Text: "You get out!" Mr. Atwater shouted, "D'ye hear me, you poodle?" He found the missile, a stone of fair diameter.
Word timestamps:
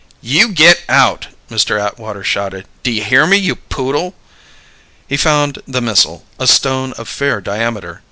"You 0.23 0.47
get 0.51 0.79
out!" 0.89 1.27
Mr. 1.51 1.79
Atwater 1.79 2.23
shouted, 2.23 2.65
"D'ye 2.81 3.03
hear 3.03 3.27
me, 3.27 3.37
you 3.37 3.55
poodle?" 3.55 4.15
He 5.07 5.15
found 5.15 5.59
the 5.67 5.79
missile, 5.79 6.25
a 6.39 6.47
stone 6.47 6.93
of 6.93 7.07
fair 7.07 7.39
diameter. 7.39 7.99